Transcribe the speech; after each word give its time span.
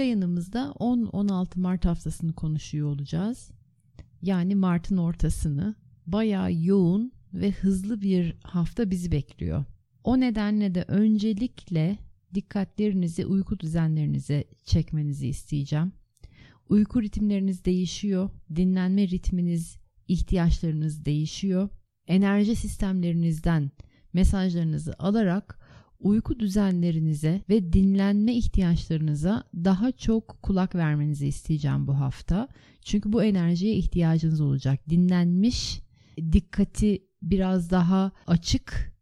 Yayınımızda 0.00 0.74
10-16 0.78 1.60
Mart 1.60 1.84
haftasını 1.84 2.32
konuşuyor 2.32 2.88
olacağız. 2.88 3.50
Yani 4.22 4.54
Mart'ın 4.54 4.96
ortasını. 4.96 5.74
Bayağı 6.06 6.52
yoğun 6.52 7.12
ve 7.34 7.50
hızlı 7.50 8.00
bir 8.00 8.36
hafta 8.42 8.90
bizi 8.90 9.12
bekliyor. 9.12 9.64
O 10.04 10.20
nedenle 10.20 10.74
de 10.74 10.84
öncelikle 10.88 11.98
dikkatlerinizi 12.34 13.26
uyku 13.26 13.60
düzenlerinize 13.60 14.44
çekmenizi 14.64 15.28
isteyeceğim. 15.28 15.92
Uyku 16.68 17.02
ritimleriniz 17.02 17.64
değişiyor, 17.64 18.30
dinlenme 18.56 19.08
ritminiz, 19.08 19.76
ihtiyaçlarınız 20.08 21.04
değişiyor. 21.04 21.68
Enerji 22.06 22.56
sistemlerinizden 22.56 23.70
mesajlarınızı 24.12 24.94
alarak 24.98 25.59
uyku 26.00 26.40
düzenlerinize 26.40 27.42
ve 27.48 27.72
dinlenme 27.72 28.34
ihtiyaçlarınıza 28.34 29.44
daha 29.54 29.92
çok 29.92 30.42
kulak 30.42 30.74
vermenizi 30.74 31.26
isteyeceğim 31.26 31.86
bu 31.86 32.00
hafta. 32.00 32.48
Çünkü 32.84 33.12
bu 33.12 33.22
enerjiye 33.22 33.74
ihtiyacınız 33.74 34.40
olacak. 34.40 34.80
Dinlenmiş, 34.90 35.80
dikkati 36.32 37.02
biraz 37.22 37.70
daha 37.70 38.12
açık, 38.26 38.92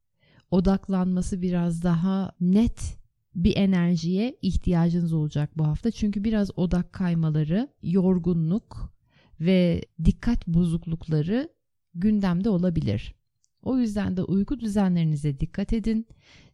odaklanması 0.51 1.43
biraz 1.43 1.83
daha 1.83 2.33
net 2.41 2.99
bir 3.35 3.57
enerjiye 3.57 4.37
ihtiyacınız 4.43 5.13
olacak 5.13 5.51
bu 5.59 5.67
hafta. 5.67 5.91
Çünkü 5.91 6.25
biraz 6.25 6.59
odak 6.59 6.93
kaymaları, 6.93 7.69
yorgunluk 7.83 8.93
ve 9.41 9.83
dikkat 10.05 10.47
bozuklukları 10.47 11.49
gündemde 11.95 12.51
olabilir. 12.51 13.18
O 13.63 13.79
yüzden 13.79 14.17
de 14.17 14.23
uyku 14.23 14.61
düzenlerinize 14.61 15.41
dikkat 15.41 15.73
edin 15.73 16.07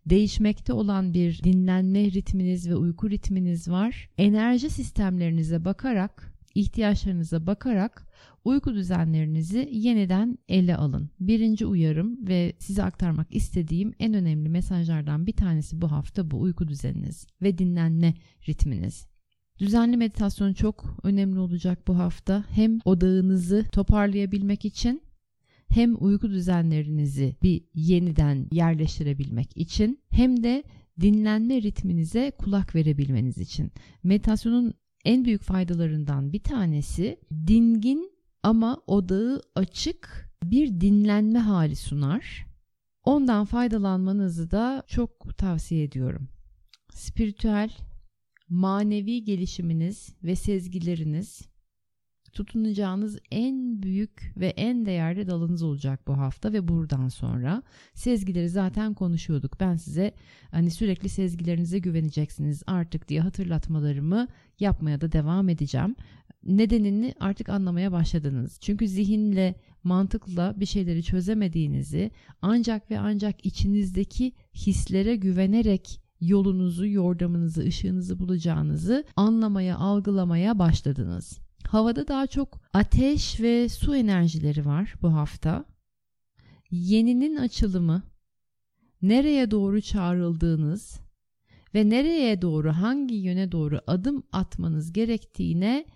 değişmekte 0.07 0.73
olan 0.73 1.15
bir 1.15 1.43
dinlenme 1.45 2.05
ritminiz 2.05 2.69
ve 2.69 2.77
uyku 2.77 3.11
ritminiz 3.11 3.69
var. 3.69 4.11
Enerji 4.19 4.71
sistemlerinize 4.71 5.65
bakarak, 5.65 6.35
ihtiyaçlarınıza 6.55 7.47
bakarak 7.47 8.07
uyku 8.45 8.75
düzenlerinizi 8.75 9.69
yeniden 9.73 10.39
ele 10.49 10.77
alın. 10.77 11.11
Birinci 11.21 11.67
uyarım 11.67 12.29
ve 12.29 12.53
size 12.59 12.83
aktarmak 12.83 13.35
istediğim 13.35 13.95
en 13.99 14.15
önemli 14.15 14.49
mesajlardan 14.49 15.27
bir 15.27 15.33
tanesi 15.33 15.83
bu 15.83 15.93
hafta 15.93 16.31
bu 16.31 16.41
uyku 16.41 16.69
düzeniniz 16.69 17.27
ve 17.43 17.59
dinlenme 17.59 18.15
ritminiz. 18.49 19.07
Düzenli 19.59 19.97
meditasyon 19.97 20.53
çok 20.53 20.97
önemli 21.03 21.39
olacak 21.39 21.89
bu 21.89 21.99
hafta. 21.99 22.45
Hem 22.51 22.79
odağınızı 22.85 23.67
toparlayabilmek 23.73 24.65
için 24.65 25.03
hem 25.75 25.97
uyku 26.05 26.31
düzenlerinizi 26.31 27.37
bir 27.43 27.65
yeniden 27.75 28.49
yerleştirebilmek 28.53 29.57
için 29.57 30.01
hem 30.11 30.43
de 30.43 30.65
dinlenme 31.01 31.63
ritminize 31.63 32.33
kulak 32.39 32.75
verebilmeniz 32.75 33.39
için. 33.39 33.73
Meditasyonun 34.03 34.75
en 35.05 35.25
büyük 35.25 35.43
faydalarından 35.43 36.33
bir 36.33 36.43
tanesi 36.43 37.21
dingin 37.47 38.13
ama 38.43 38.83
odağı 38.87 39.43
açık 39.55 40.31
bir 40.45 40.81
dinlenme 40.81 41.39
hali 41.39 41.77
sunar. 41.77 42.47
Ondan 43.05 43.45
faydalanmanızı 43.45 44.51
da 44.51 44.83
çok 44.87 45.39
tavsiye 45.39 45.85
ediyorum. 45.85 46.29
Spiritüel, 46.91 47.71
manevi 48.49 49.25
gelişiminiz 49.25 50.15
ve 50.23 50.37
sezgileriniz 50.37 51.54
tutunacağınız 52.35 53.19
en 53.31 53.83
büyük 53.83 54.33
ve 54.37 54.47
en 54.47 54.87
değerli 54.87 55.27
dalınız 55.27 55.63
olacak 55.63 56.07
bu 56.07 56.19
hafta 56.19 56.53
ve 56.53 56.69
buradan 56.69 57.09
sonra 57.09 57.63
sezgileri 57.95 58.49
zaten 58.49 58.95
konuşuyorduk. 58.95 59.61
Ben 59.61 59.77
size 59.77 60.15
hani 60.51 60.71
sürekli 60.71 61.09
sezgilerinize 61.09 61.79
güveneceksiniz 61.79 62.63
artık 62.67 63.09
diye 63.09 63.21
hatırlatmalarımı 63.21 64.29
yapmaya 64.61 65.01
da 65.01 65.13
devam 65.13 65.49
edeceğim. 65.49 65.97
Nedenini 66.45 67.15
artık 67.21 67.49
anlamaya 67.49 67.93
başladınız. 67.93 68.59
Çünkü 68.61 68.89
zihinle, 68.89 69.55
mantıkla 69.85 70.55
bir 70.61 70.67
şeyleri 70.67 71.03
çözemediğinizi 71.03 72.11
ancak 72.43 72.91
ve 72.91 72.99
ancak 72.99 73.47
içinizdeki 73.47 74.33
hislere 74.55 75.17
güvenerek 75.17 76.01
yolunuzu, 76.21 76.87
yordamınızı, 76.87 77.63
ışığınızı 77.63 78.19
bulacağınızı 78.19 79.05
anlamaya, 79.17 79.79
algılamaya 79.79 80.59
başladınız. 80.59 81.44
Havada 81.75 82.09
daha 82.09 82.27
çok 82.27 82.61
ateş 82.73 83.41
ve 83.41 83.69
su 83.69 83.97
enerjileri 83.97 84.67
var 84.67 84.95
bu 85.03 85.15
hafta. 85.15 85.65
Yeninin 86.71 87.37
açılımı, 87.37 88.03
nereye 89.03 89.51
doğru 89.51 89.81
çağrıldığınız 89.81 91.01
ve 91.75 91.91
nereye 91.91 92.43
doğru 92.43 92.73
hangi 92.73 93.15
yöne 93.15 93.53
doğru 93.53 93.81
adım 93.87 94.23
atmanız 94.33 94.93
gerektiğine 94.93 95.87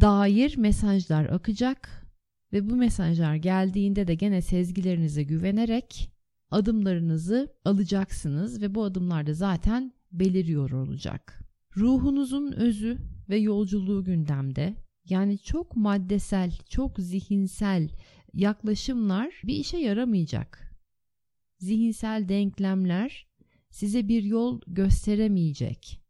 dair 0.00 0.56
mesajlar 0.56 1.24
akacak 1.24 2.06
ve 2.52 2.70
bu 2.70 2.76
mesajlar 2.76 3.34
geldiğinde 3.34 4.06
de 4.06 4.14
gene 4.14 4.42
sezgilerinize 4.42 5.22
güvenerek 5.22 6.10
adımlarınızı 6.50 7.54
alacaksınız 7.64 8.62
ve 8.62 8.74
bu 8.74 8.84
adımlarda 8.84 9.34
zaten 9.34 9.92
beliriyor 10.12 10.70
olacak. 10.70 11.41
Ruhunuzun 11.76 12.52
özü 12.52 12.98
ve 13.28 13.36
yolculuğu 13.36 14.04
gündemde. 14.04 14.74
Yani 15.08 15.38
çok 15.38 15.76
maddesel, 15.76 16.52
çok 16.68 16.98
zihinsel 16.98 17.88
yaklaşımlar 18.34 19.42
bir 19.44 19.54
işe 19.54 19.78
yaramayacak. 19.78 20.76
Zihinsel 21.58 22.28
denklemler 22.28 23.26
size 23.70 24.08
bir 24.08 24.22
yol 24.22 24.60
gösteremeyecek. 24.66 26.00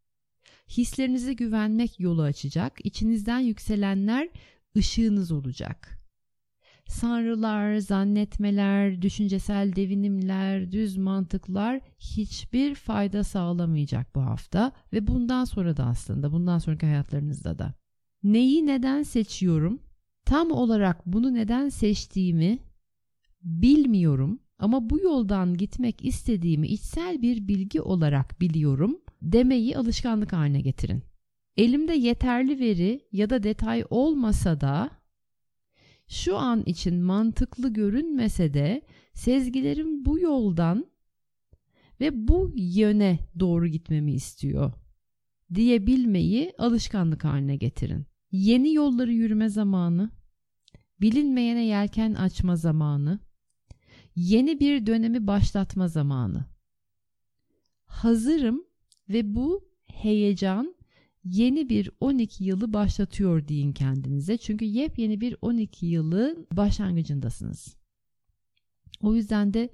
Hislerinize 0.68 1.32
güvenmek 1.32 2.00
yolu 2.00 2.22
açacak. 2.22 2.78
İçinizden 2.84 3.38
yükselenler 3.38 4.28
ışığınız 4.76 5.32
olacak. 5.32 6.01
Sanrılar, 6.86 7.76
zannetmeler, 7.76 9.02
düşüncesel 9.02 9.76
devinimler, 9.76 10.72
düz 10.72 10.96
mantıklar 10.96 11.80
hiçbir 11.98 12.74
fayda 12.74 13.24
sağlamayacak 13.24 14.14
bu 14.14 14.20
hafta 14.22 14.72
ve 14.92 15.06
bundan 15.06 15.44
sonra 15.44 15.76
da 15.76 15.84
aslında 15.84 16.32
bundan 16.32 16.58
sonraki 16.58 16.86
hayatlarınızda 16.86 17.58
da. 17.58 17.74
Neyi 18.22 18.66
neden 18.66 19.02
seçiyorum? 19.02 19.80
Tam 20.24 20.50
olarak 20.50 21.06
bunu 21.06 21.34
neden 21.34 21.68
seçtiğimi 21.68 22.58
bilmiyorum 23.42 24.38
ama 24.58 24.90
bu 24.90 25.00
yoldan 25.00 25.54
gitmek 25.54 26.04
istediğimi 26.04 26.68
içsel 26.68 27.22
bir 27.22 27.48
bilgi 27.48 27.80
olarak 27.80 28.40
biliyorum 28.40 28.98
demeyi 29.22 29.78
alışkanlık 29.78 30.32
haline 30.32 30.60
getirin. 30.60 31.02
Elimde 31.56 31.94
yeterli 31.94 32.60
veri 32.60 33.00
ya 33.12 33.30
da 33.30 33.42
detay 33.42 33.84
olmasa 33.90 34.60
da 34.60 34.90
şu 36.12 36.36
an 36.36 36.62
için 36.66 37.02
mantıklı 37.02 37.72
görünmese 37.72 38.54
de 38.54 38.82
sezgilerim 39.14 40.04
bu 40.04 40.18
yoldan 40.18 40.86
ve 42.00 42.28
bu 42.28 42.52
yöne 42.56 43.18
doğru 43.40 43.66
gitmemi 43.66 44.12
istiyor 44.12 44.72
diyebilmeyi 45.54 46.52
alışkanlık 46.58 47.24
haline 47.24 47.56
getirin. 47.56 48.06
Yeni 48.32 48.74
yolları 48.74 49.12
yürüme 49.12 49.48
zamanı, 49.48 50.10
bilinmeyene 51.00 51.64
yelken 51.64 52.14
açma 52.14 52.56
zamanı, 52.56 53.18
yeni 54.16 54.60
bir 54.60 54.86
dönemi 54.86 55.26
başlatma 55.26 55.88
zamanı. 55.88 56.44
Hazırım 57.84 58.64
ve 59.08 59.34
bu 59.34 59.68
heyecan 59.84 60.74
yeni 61.24 61.68
bir 61.68 61.90
12 62.00 62.44
yılı 62.44 62.72
başlatıyor 62.72 63.48
deyin 63.48 63.72
kendinize. 63.72 64.36
Çünkü 64.36 64.64
yepyeni 64.64 65.20
bir 65.20 65.36
12 65.42 65.86
yılın 65.86 66.46
başlangıcındasınız. 66.52 67.76
O 69.02 69.14
yüzden 69.14 69.54
de 69.54 69.68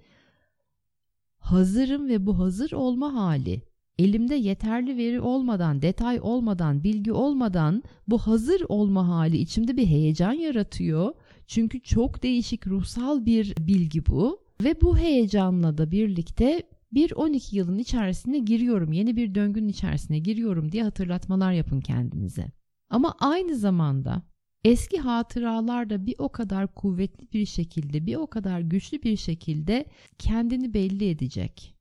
hazırım 1.39 2.09
ve 2.09 2.27
bu 2.27 2.39
hazır 2.39 2.73
olma 2.73 3.15
hali 3.15 3.63
elimde 3.99 4.35
yeterli 4.35 4.97
veri 4.97 5.21
olmadan, 5.21 5.83
detay 5.83 6.21
olmadan, 6.23 6.85
bilgi 6.85 7.13
olmadan 7.13 7.83
bu 8.09 8.19
hazır 8.19 8.63
olma 8.69 9.09
hali 9.09 9.37
içimde 9.37 9.77
bir 9.77 9.87
heyecan 9.87 10.33
yaratıyor. 10.33 11.13
Çünkü 11.47 11.81
çok 11.81 12.23
değişik 12.23 12.67
ruhsal 12.67 13.27
bir 13.27 13.55
bilgi 13.61 14.07
bu 14.07 14.41
ve 14.65 14.81
bu 14.81 14.99
heyecanla 14.99 15.79
da 15.79 15.91
birlikte 15.91 16.63
bir 16.93 17.13
12 17.13 17.57
yılın 17.57 17.79
içerisine 17.79 18.39
giriyorum, 18.39 18.93
yeni 18.93 19.17
bir 19.17 19.35
döngünün 19.35 19.69
içerisine 19.69 20.19
giriyorum 20.19 20.73
diye 20.73 20.83
hatırlatmalar 20.83 21.53
yapın 21.53 21.81
kendinize. 21.81 22.47
Ama 22.91 23.15
aynı 23.19 23.57
zamanda 23.57 24.23
eski 24.65 24.99
hatıralar 24.99 25.91
da 25.91 26.07
bir 26.07 26.15
o 26.19 26.29
kadar 26.29 26.75
kuvvetli 26.75 27.33
bir 27.33 27.47
şekilde, 27.47 28.07
bir 28.07 28.17
o 28.17 28.27
kadar 28.27 28.61
güçlü 28.61 29.03
bir 29.03 29.17
şekilde 29.17 29.87
kendini 30.19 30.75
belli 30.75 31.09
edecek. 31.09 31.75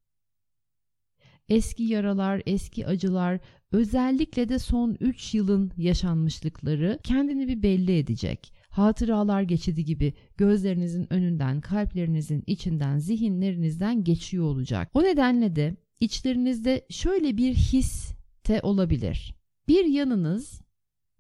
Eski 1.49 1.83
yaralar, 1.83 2.41
eski 2.45 2.87
acılar, 2.87 3.39
özellikle 3.71 4.49
de 4.49 4.59
son 4.59 4.97
3 4.99 5.33
yılın 5.33 5.71
yaşanmışlıkları 5.77 6.99
kendini 7.03 7.47
bir 7.47 7.63
belli 7.63 7.97
edecek. 7.97 8.53
Hatıralar 8.77 9.41
geçidi 9.41 9.85
gibi 9.85 10.13
gözlerinizin 10.37 11.13
önünden, 11.13 11.61
kalplerinizin 11.61 12.43
içinden, 12.47 12.97
zihinlerinizden 12.97 14.03
geçiyor 14.03 14.45
olacak. 14.45 14.89
O 14.93 15.03
nedenle 15.03 15.55
de 15.55 15.75
içlerinizde 15.99 16.85
şöyle 16.89 17.37
bir 17.37 17.53
his 17.53 18.11
de 18.47 18.59
olabilir. 18.63 19.35
Bir 19.67 19.85
yanınız 19.85 20.61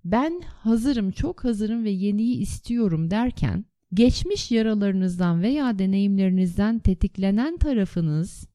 ben 0.05 0.41
hazırım, 0.41 1.11
çok 1.11 1.43
hazırım 1.43 1.83
ve 1.83 1.89
yeniyi 1.89 2.37
istiyorum 2.37 3.11
derken 3.11 3.65
geçmiş 3.93 4.51
yaralarınızdan 4.51 5.41
veya 5.41 5.79
deneyimlerinizden 5.79 6.79
tetiklenen 6.79 7.57
tarafınız 7.57 8.47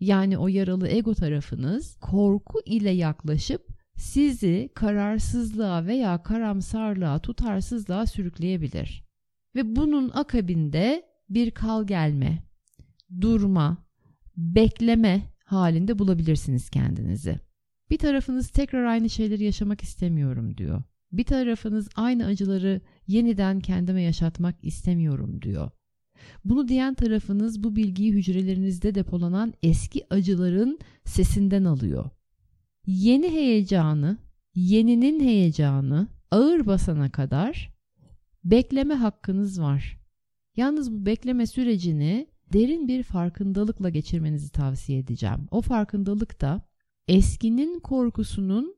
yani 0.00 0.38
o 0.38 0.48
yaralı 0.48 0.88
ego 0.88 1.14
tarafınız 1.14 1.96
korku 2.00 2.60
ile 2.66 2.90
yaklaşıp 2.90 3.77
sizi 3.98 4.70
kararsızlığa 4.74 5.86
veya 5.86 6.22
karamsarlığa, 6.22 7.18
tutarsızlığa 7.18 8.06
sürükleyebilir. 8.06 9.04
Ve 9.54 9.76
bunun 9.76 10.10
akabinde 10.14 11.02
bir 11.30 11.50
kal 11.50 11.86
gelme, 11.86 12.42
durma, 13.20 13.78
bekleme 14.36 15.22
halinde 15.44 15.98
bulabilirsiniz 15.98 16.70
kendinizi. 16.70 17.40
Bir 17.90 17.98
tarafınız 17.98 18.48
tekrar 18.48 18.84
aynı 18.84 19.10
şeyleri 19.10 19.44
yaşamak 19.44 19.82
istemiyorum 19.82 20.56
diyor. 20.56 20.82
Bir 21.12 21.24
tarafınız 21.24 21.88
aynı 21.96 22.26
acıları 22.26 22.80
yeniden 23.06 23.60
kendime 23.60 24.02
yaşatmak 24.02 24.56
istemiyorum 24.62 25.42
diyor. 25.42 25.70
Bunu 26.44 26.68
diyen 26.68 26.94
tarafınız 26.94 27.64
bu 27.64 27.76
bilgiyi 27.76 28.12
hücrelerinizde 28.12 28.94
depolanan 28.94 29.54
eski 29.62 30.06
acıların 30.10 30.78
sesinden 31.04 31.64
alıyor. 31.64 32.10
Yeni 32.88 33.30
heyecanı, 33.30 34.16
yeninin 34.54 35.20
heyecanı 35.20 36.08
ağır 36.30 36.66
basana 36.66 37.10
kadar 37.10 37.74
bekleme 38.44 38.94
hakkınız 38.94 39.60
var. 39.60 39.98
Yalnız 40.56 40.92
bu 40.92 41.06
bekleme 41.06 41.46
sürecini 41.46 42.26
derin 42.52 42.88
bir 42.88 43.02
farkındalıkla 43.02 43.88
geçirmenizi 43.88 44.52
tavsiye 44.52 44.98
edeceğim. 44.98 45.46
O 45.50 45.60
farkındalık 45.60 46.40
da 46.40 46.62
eskinin 47.08 47.80
korkusunun 47.80 48.74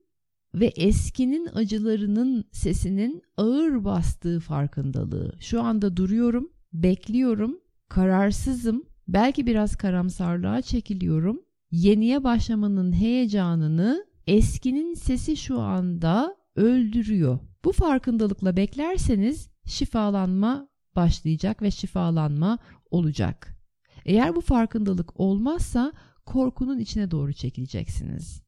ve 0.54 0.66
eskinin 0.66 1.48
acılarının 1.54 2.44
sesinin 2.52 3.22
ağır 3.36 3.84
bastığı 3.84 4.40
farkındalığı. 4.40 5.34
Şu 5.40 5.62
anda 5.62 5.96
duruyorum 5.96 6.50
bekliyorum, 6.72 7.60
kararsızım, 7.88 8.84
belki 9.08 9.46
biraz 9.46 9.76
karamsarlığa 9.76 10.62
çekiliyorum. 10.62 11.42
Yeniye 11.70 12.24
başlamanın 12.24 12.92
heyecanını 12.92 14.06
eskinin 14.26 14.94
sesi 14.94 15.36
şu 15.36 15.60
anda 15.60 16.36
öldürüyor. 16.56 17.38
Bu 17.64 17.72
farkındalıkla 17.72 18.56
beklerseniz 18.56 19.48
şifalanma 19.66 20.68
başlayacak 20.96 21.62
ve 21.62 21.70
şifalanma 21.70 22.58
olacak. 22.90 23.58
Eğer 24.04 24.36
bu 24.36 24.40
farkındalık 24.40 25.20
olmazsa 25.20 25.92
korkunun 26.26 26.78
içine 26.78 27.10
doğru 27.10 27.32
çekileceksiniz. 27.32 28.42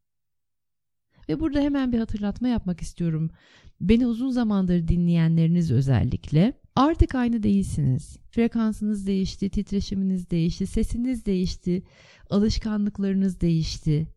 Ve 1.29 1.41
burada 1.41 1.61
hemen 1.61 1.93
bir 1.93 1.99
hatırlatma 1.99 2.49
yapmak 2.49 2.81
istiyorum. 2.81 3.31
Beni 3.81 4.07
uzun 4.07 4.31
zamandır 4.31 4.89
dinleyenleriniz 4.89 5.71
özellikle 5.71 6.53
artık 6.77 7.15
aynı 7.15 7.43
değilsiniz. 7.43 8.17
Frekansınız 8.31 9.07
değişti, 9.07 9.51
titreşiminiz 9.51 10.31
değişti, 10.31 10.67
sesiniz 10.67 11.27
değişti, 11.27 11.83
alışkanlıklarınız 12.31 13.41
değişti. 13.41 14.09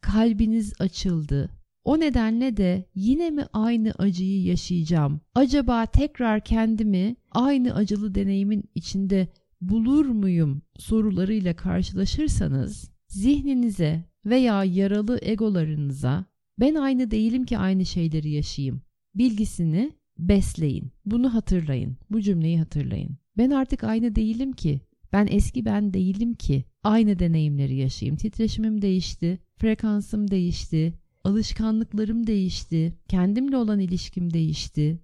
Kalbiniz 0.00 0.72
açıldı. 0.80 1.50
O 1.84 2.00
nedenle 2.00 2.56
de 2.56 2.88
yine 2.94 3.30
mi 3.30 3.44
aynı 3.52 3.92
acıyı 3.98 4.42
yaşayacağım? 4.42 5.20
Acaba 5.34 5.86
tekrar 5.86 6.44
kendimi 6.44 7.16
aynı 7.30 7.74
acılı 7.74 8.14
deneyimin 8.14 8.64
içinde 8.74 9.28
bulur 9.60 10.06
muyum 10.06 10.62
sorularıyla 10.78 11.56
karşılaşırsanız 11.56 12.90
zihninize 13.08 14.04
veya 14.26 14.64
yaralı 14.64 15.18
egolarınıza 15.22 16.24
ben 16.60 16.74
aynı 16.74 17.10
değilim 17.10 17.44
ki 17.44 17.58
aynı 17.58 17.86
şeyleri 17.86 18.30
yaşayayım 18.30 18.82
bilgisini 19.14 19.92
besleyin. 20.18 20.92
Bunu 21.06 21.34
hatırlayın. 21.34 21.96
Bu 22.10 22.20
cümleyi 22.20 22.58
hatırlayın. 22.58 23.18
Ben 23.36 23.50
artık 23.50 23.84
aynı 23.84 24.14
değilim 24.14 24.52
ki. 24.52 24.80
Ben 25.12 25.28
eski 25.30 25.64
ben 25.64 25.94
değilim 25.94 26.34
ki. 26.34 26.64
Aynı 26.82 27.18
deneyimleri 27.18 27.76
yaşayayım. 27.76 28.16
Titreşimim 28.16 28.82
değişti, 28.82 29.38
frekansım 29.56 30.30
değişti, 30.30 30.94
alışkanlıklarım 31.24 32.26
değişti, 32.26 32.98
kendimle 33.08 33.56
olan 33.56 33.80
ilişkim 33.80 34.32
değişti. 34.32 35.00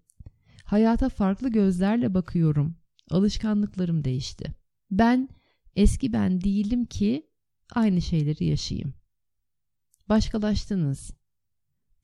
Hayata 0.64 1.08
farklı 1.08 1.48
gözlerle 1.48 2.14
bakıyorum. 2.14 2.76
Alışkanlıklarım 3.10 4.04
değişti. 4.04 4.54
Ben 4.90 5.28
eski 5.76 6.12
ben 6.12 6.40
değilim 6.40 6.84
ki 6.84 7.26
aynı 7.74 8.02
şeyleri 8.02 8.44
yaşayayım. 8.44 8.94
Başkalaştınız. 10.08 11.10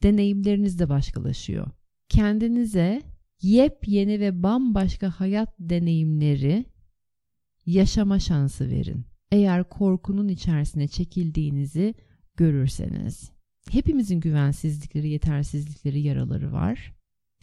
Deneyimleriniz 0.02 0.78
de 0.78 0.88
başkalaşıyor 0.88 1.66
kendinize 2.12 3.02
yepyeni 3.42 4.20
ve 4.20 4.42
bambaşka 4.42 5.10
hayat 5.10 5.54
deneyimleri 5.58 6.64
yaşama 7.66 8.18
şansı 8.18 8.70
verin. 8.70 9.04
Eğer 9.30 9.68
korkunun 9.68 10.28
içerisine 10.28 10.88
çekildiğinizi 10.88 11.94
görürseniz. 12.36 13.30
Hepimizin 13.70 14.20
güvensizlikleri, 14.20 15.08
yetersizlikleri, 15.08 16.00
yaraları 16.00 16.52
var. 16.52 16.92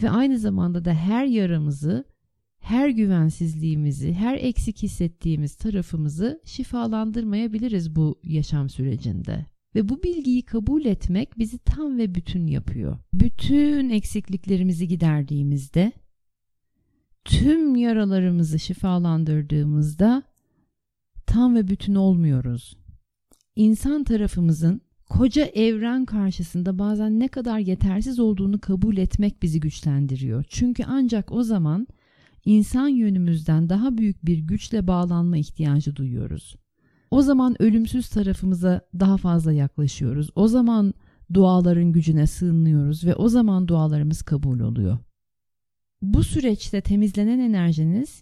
Ve 0.03 0.09
aynı 0.09 0.39
zamanda 0.39 0.85
da 0.85 0.93
her 0.93 1.25
yaramızı, 1.25 2.05
her 2.59 2.89
güvensizliğimizi, 2.89 4.13
her 4.13 4.37
eksik 4.37 4.83
hissettiğimiz 4.83 5.55
tarafımızı 5.55 6.41
şifalandırmayabiliriz 6.45 7.95
bu 7.95 8.19
yaşam 8.23 8.69
sürecinde. 8.69 9.45
Ve 9.75 9.89
bu 9.89 10.03
bilgiyi 10.03 10.41
kabul 10.41 10.85
etmek 10.85 11.39
bizi 11.39 11.57
tam 11.57 11.97
ve 11.97 12.15
bütün 12.15 12.47
yapıyor. 12.47 12.97
Bütün 13.13 13.89
eksikliklerimizi 13.89 14.87
giderdiğimizde, 14.87 15.91
tüm 17.25 17.75
yaralarımızı 17.75 18.59
şifalandırdığımızda 18.59 20.23
tam 21.25 21.55
ve 21.55 21.67
bütün 21.67 21.95
olmuyoruz. 21.95 22.77
İnsan 23.55 24.03
tarafımızın 24.03 24.81
koca 25.09 25.45
evren 25.45 26.05
karşısında 26.05 26.79
bazen 26.79 27.19
ne 27.19 27.27
kadar 27.27 27.59
yetersiz 27.59 28.19
olduğunu 28.19 28.59
kabul 28.59 28.97
etmek 28.97 29.43
bizi 29.43 29.59
güçlendiriyor. 29.59 30.45
Çünkü 30.49 30.83
ancak 30.87 31.31
o 31.31 31.43
zaman 31.43 31.87
insan 32.45 32.87
yönümüzden 32.87 33.69
daha 33.69 33.97
büyük 33.97 34.25
bir 34.25 34.37
güçle 34.37 34.87
bağlanma 34.87 35.37
ihtiyacı 35.37 35.95
duyuyoruz. 35.95 36.55
O 37.11 37.21
zaman 37.21 37.61
ölümsüz 37.61 38.09
tarafımıza 38.09 38.81
daha 38.99 39.17
fazla 39.17 39.53
yaklaşıyoruz. 39.53 40.29
O 40.35 40.47
zaman 40.47 40.93
duaların 41.33 41.91
gücüne 41.91 42.27
sığınıyoruz 42.27 43.05
ve 43.05 43.15
o 43.15 43.29
zaman 43.29 43.67
dualarımız 43.67 44.21
kabul 44.21 44.59
oluyor. 44.59 44.97
Bu 46.01 46.23
süreçte 46.23 46.81
temizlenen 46.81 47.39
enerjiniz 47.39 48.21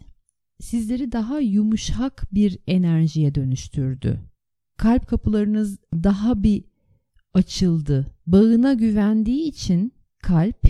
sizleri 0.59 1.11
daha 1.11 1.39
yumuşak 1.39 2.27
bir 2.33 2.59
enerjiye 2.67 3.35
dönüştürdü. 3.35 4.19
Kalp 4.77 5.07
kapılarınız 5.07 5.77
daha 5.93 6.43
bir 6.43 6.63
açıldı. 7.33 8.05
Bağına 8.27 8.73
güvendiği 8.73 9.47
için 9.47 9.91
kalp 10.23 10.67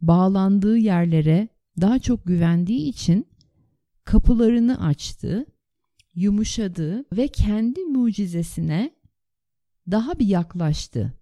bağlandığı 0.00 0.76
yerlere 0.76 1.48
daha 1.80 1.98
çok 1.98 2.26
güvendiği 2.26 2.88
için 2.88 3.26
kapılarını 4.04 4.86
açtı 4.86 5.46
yumuşadı 6.14 7.04
ve 7.16 7.28
kendi 7.28 7.80
mucizesine 7.84 8.90
daha 9.90 10.18
bir 10.18 10.26
yaklaştı. 10.26 11.12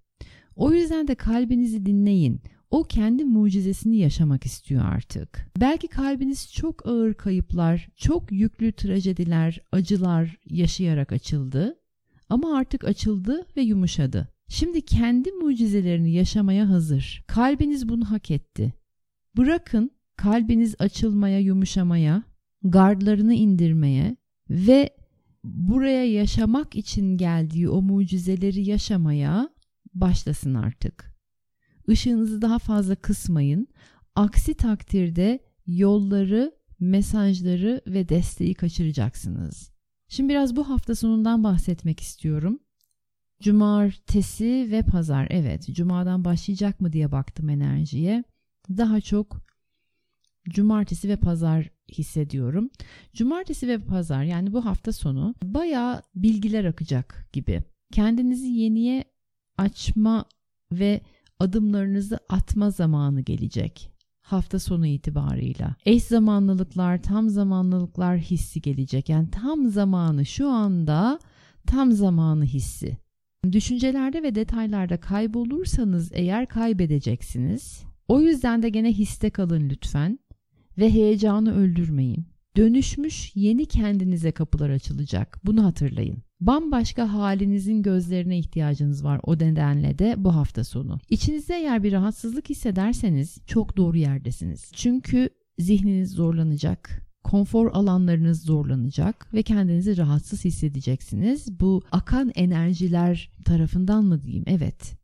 O 0.57 0.73
yüzden 0.73 1.09
de 1.09 1.15
kalbinizi 1.15 1.87
dinleyin. 1.87 2.41
O 2.71 2.83
kendi 2.83 3.25
mucizesini 3.25 3.97
yaşamak 3.97 4.47
istiyor 4.47 4.85
artık. 4.85 5.47
Belki 5.61 5.89
kalbiniz 5.89 6.53
çok 6.53 6.87
ağır 6.87 7.15
kayıplar, 7.15 7.89
çok 7.97 8.33
yüklü 8.33 8.73
trajediler, 8.73 9.61
acılar 9.73 10.39
yaşayarak 10.45 11.13
açıldı. 11.13 11.79
Ama 12.29 12.57
artık 12.59 12.85
açıldı 12.85 13.47
ve 13.57 13.63
yumuşadı. 13.63 14.29
Şimdi 14.49 14.83
kendi 14.83 15.33
mucizelerini 15.33 16.13
yaşamaya 16.13 16.69
hazır. 16.69 17.25
Kalbiniz 17.27 17.89
bunu 17.89 18.11
hak 18.11 18.31
etti. 18.31 18.75
Bırakın 19.37 19.91
kalbiniz 20.17 20.75
açılmaya, 20.79 21.39
yumuşamaya, 21.39 22.23
gardlarını 22.63 23.35
indirmeye 23.35 24.17
ve 24.51 24.91
buraya 25.45 26.05
yaşamak 26.05 26.77
için 26.77 27.17
geldiği 27.17 27.69
o 27.69 27.83
mucizeleri 27.83 28.69
yaşamaya 28.69 29.49
başlasın 29.95 30.55
artık. 30.55 31.13
Işığınızı 31.89 32.43
daha 32.43 32.59
fazla 32.59 32.95
kısmayın. 32.95 33.69
Aksi 34.15 34.55
takdirde 34.55 35.41
yolları, 35.67 36.53
mesajları 36.81 37.81
ve 37.87 38.09
desteği 38.09 38.55
kaçıracaksınız. 38.55 39.73
Şimdi 40.09 40.29
biraz 40.29 40.57
bu 40.57 40.69
hafta 40.69 40.95
sonundan 40.95 41.45
bahsetmek 41.45 42.01
istiyorum. 42.01 42.59
Cumartesi 43.41 44.69
ve 44.71 44.83
pazar 44.83 45.27
evet 45.31 45.75
cumadan 45.75 46.25
başlayacak 46.25 46.81
mı 46.81 46.93
diye 46.93 47.13
baktım 47.13 47.49
enerjiye. 47.49 48.25
Daha 48.69 49.01
çok 49.01 49.43
cumartesi 50.49 51.09
ve 51.09 51.17
pazar 51.17 51.71
hissediyorum. 51.93 52.71
Cumartesi 53.15 53.69
ve 53.69 53.79
pazar 53.79 54.25
yani 54.25 54.53
bu 54.53 54.65
hafta 54.65 54.93
sonu 54.93 55.35
bayağı 55.43 56.03
bilgiler 56.15 56.65
akacak 56.65 57.29
gibi. 57.33 57.63
Kendinizi 57.93 58.49
yeniye 58.49 59.05
açma 59.59 60.25
ve 60.73 61.01
adımlarınızı 61.39 62.19
atma 62.29 62.71
zamanı 62.71 63.21
gelecek. 63.21 63.91
Hafta 64.21 64.59
sonu 64.59 64.87
itibarıyla. 64.87 65.77
Eş 65.87 66.03
zamanlılıklar, 66.05 67.03
tam 67.03 67.29
zamanlılıklar 67.29 68.19
hissi 68.19 68.61
gelecek. 68.61 69.09
Yani 69.09 69.31
tam 69.31 69.69
zamanı 69.69 70.27
şu 70.27 70.49
anda 70.49 71.19
tam 71.67 71.93
zamanı 71.93 72.45
hissi. 72.45 72.99
Düşüncelerde 73.53 74.23
ve 74.23 74.35
detaylarda 74.35 75.01
kaybolursanız 75.01 76.11
eğer 76.15 76.47
kaybedeceksiniz. 76.47 77.83
O 78.09 78.21
yüzden 78.21 78.63
de 78.63 78.69
gene 78.69 78.93
histe 78.93 79.31
kalın 79.31 79.69
lütfen 79.71 80.19
ve 80.79 80.91
heyecanı 80.91 81.57
öldürmeyin. 81.57 82.27
Dönüşmüş 82.57 83.33
yeni 83.35 83.67
kendinize 83.67 84.33
kapılar 84.33 84.71
açılacak. 84.71 85.39
Bunu 85.45 85.65
hatırlayın. 85.65 86.23
Bambaşka 86.41 87.13
halinizin 87.13 87.83
gözlerine 87.83 88.39
ihtiyacınız 88.39 89.05
var 89.05 89.21
o 89.23 89.35
nedenle 89.35 89.99
de 89.99 90.15
bu 90.19 90.35
hafta 90.35 90.65
sonu. 90.65 90.99
İçinizde 91.11 91.55
eğer 91.55 91.83
bir 91.83 91.93
rahatsızlık 91.93 92.51
hissederseniz 92.51 93.39
çok 93.47 93.77
doğru 93.77 93.97
yerdesiniz. 93.99 94.71
Çünkü 94.75 95.29
zihniniz 95.59 96.11
zorlanacak, 96.11 97.03
konfor 97.25 97.71
alanlarınız 97.73 98.43
zorlanacak 98.43 99.35
ve 99.35 99.43
kendinizi 99.43 99.97
rahatsız 99.97 100.45
hissedeceksiniz. 100.45 101.61
Bu 101.61 101.83
akan 101.93 102.33
enerjiler 102.35 103.31
tarafından 103.45 104.05
mı 104.05 104.23
diyeyim? 104.23 104.45
Evet. 104.47 104.95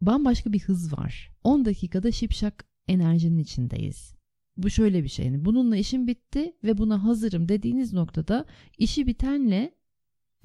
Bambaşka 0.00 0.52
bir 0.52 0.60
hız 0.60 0.92
var. 0.92 1.30
10 1.44 1.64
dakikada 1.64 2.12
şipşak 2.12 2.64
enerjinin 2.88 3.38
içindeyiz. 3.38 4.15
Bu 4.56 4.70
şöyle 4.70 5.04
bir 5.04 5.08
şey. 5.08 5.44
Bununla 5.44 5.76
işim 5.76 6.06
bitti 6.06 6.52
ve 6.64 6.78
buna 6.78 7.04
hazırım 7.04 7.48
dediğiniz 7.48 7.92
noktada 7.92 8.44
işi 8.78 9.06
bitenle 9.06 9.74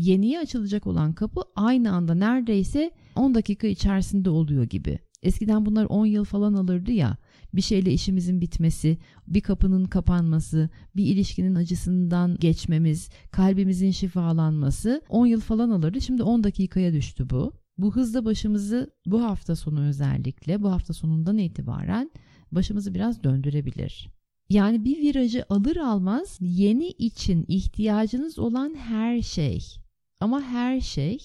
yeniye 0.01 0.39
açılacak 0.39 0.87
olan 0.87 1.13
kapı 1.13 1.41
aynı 1.55 1.91
anda 1.91 2.15
neredeyse 2.15 2.91
10 3.15 3.35
dakika 3.35 3.67
içerisinde 3.67 4.29
oluyor 4.29 4.63
gibi. 4.63 4.99
Eskiden 5.23 5.65
bunlar 5.65 5.85
10 5.85 6.05
yıl 6.05 6.25
falan 6.25 6.53
alırdı 6.53 6.91
ya 6.91 7.17
bir 7.53 7.61
şeyle 7.61 7.93
işimizin 7.93 8.41
bitmesi, 8.41 8.97
bir 9.27 9.41
kapının 9.41 9.85
kapanması, 9.85 10.69
bir 10.95 11.05
ilişkinin 11.05 11.55
acısından 11.55 12.37
geçmemiz, 12.39 13.09
kalbimizin 13.31 13.91
şifalanması 13.91 15.01
10 15.09 15.25
yıl 15.25 15.39
falan 15.41 15.69
alırdı. 15.69 16.01
Şimdi 16.01 16.23
10 16.23 16.43
dakikaya 16.43 16.93
düştü 16.93 17.29
bu. 17.29 17.53
Bu 17.77 17.95
hızla 17.95 18.25
başımızı 18.25 18.93
bu 19.05 19.23
hafta 19.23 19.55
sonu 19.55 19.85
özellikle 19.85 20.63
bu 20.63 20.71
hafta 20.71 20.93
sonundan 20.93 21.37
itibaren 21.37 22.11
başımızı 22.51 22.93
biraz 22.93 23.23
döndürebilir. 23.23 24.09
Yani 24.49 24.85
bir 24.85 24.97
virajı 24.97 25.45
alır 25.49 25.75
almaz 25.75 26.37
yeni 26.41 26.87
için 26.87 27.45
ihtiyacınız 27.47 28.39
olan 28.39 28.75
her 28.75 29.21
şey 29.21 29.65
ama 30.19 30.41
her 30.41 30.81
şey 30.81 31.17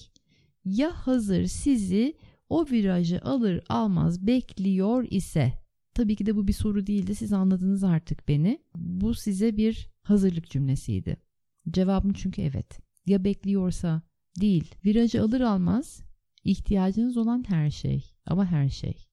ya 0.65 0.91
hazır 0.91 1.45
sizi 1.45 2.17
o 2.49 2.65
virajı 2.71 3.21
alır 3.21 3.61
almaz 3.69 4.27
bekliyor 4.27 5.07
ise 5.09 5.53
tabii 5.93 6.15
ki 6.15 6.25
de 6.25 6.35
bu 6.35 6.47
bir 6.47 6.53
soru 6.53 6.87
değildi 6.87 7.15
siz 7.15 7.33
anladınız 7.33 7.83
artık 7.83 8.27
beni. 8.27 8.59
Bu 8.75 9.13
size 9.13 9.57
bir 9.57 9.89
hazırlık 10.03 10.49
cümlesiydi. 10.49 11.17
Cevabım 11.69 12.13
çünkü 12.13 12.41
evet. 12.41 12.79
Ya 13.05 13.23
bekliyorsa 13.23 14.01
değil. 14.41 14.75
Virajı 14.85 15.21
alır 15.21 15.41
almaz 15.41 16.01
ihtiyacınız 16.43 17.17
olan 17.17 17.43
her 17.47 17.69
şey 17.69 18.13
ama 18.25 18.45
her 18.45 18.69
şey 18.69 19.06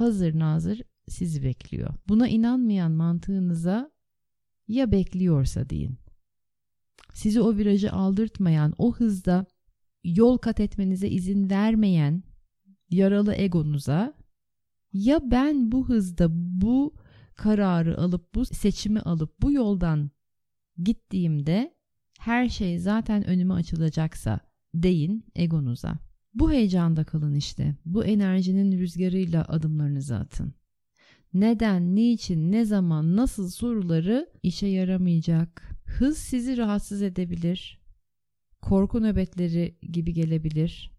hazır 0.00 0.38
nazır 0.38 0.82
sizi 1.08 1.42
bekliyor. 1.42 1.94
Buna 2.08 2.28
inanmayan 2.28 2.92
mantığınıza 2.92 3.90
ya 4.68 4.92
bekliyorsa 4.92 5.70
deyin. 5.70 5.98
Sizi 7.14 7.40
o 7.40 7.56
virajı 7.56 7.92
aldırtmayan, 7.92 8.74
o 8.78 8.94
hızda 8.94 9.46
yol 10.04 10.38
kat 10.38 10.60
etmenize 10.60 11.08
izin 11.08 11.50
vermeyen 11.50 12.22
yaralı 12.90 13.34
egonuza 13.34 14.14
ya 14.92 15.30
ben 15.30 15.72
bu 15.72 15.88
hızda 15.88 16.26
bu 16.30 16.94
kararı 17.34 17.98
alıp 17.98 18.34
bu 18.34 18.44
seçimi 18.44 19.00
alıp 19.00 19.42
bu 19.42 19.52
yoldan 19.52 20.10
gittiğimde 20.82 21.74
her 22.18 22.48
şey 22.48 22.78
zaten 22.78 23.26
önüme 23.26 23.54
açılacaksa 23.54 24.40
deyin 24.74 25.24
egonuza. 25.34 26.07
Bu 26.38 26.52
heyecanda 26.52 27.04
kalın 27.04 27.34
işte. 27.34 27.74
Bu 27.84 28.04
enerjinin 28.04 28.78
rüzgarıyla 28.78 29.44
adımlarınızı 29.48 30.16
atın. 30.16 30.54
Neden, 31.34 31.94
niçin, 31.94 32.52
ne 32.52 32.64
zaman, 32.64 33.16
nasıl 33.16 33.50
soruları 33.50 34.28
işe 34.42 34.66
yaramayacak. 34.66 35.62
Hız 35.86 36.18
sizi 36.18 36.56
rahatsız 36.56 37.02
edebilir. 37.02 37.80
Korku 38.62 39.02
nöbetleri 39.02 39.78
gibi 39.92 40.12
gelebilir. 40.12 40.90